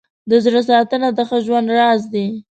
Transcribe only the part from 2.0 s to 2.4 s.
دی.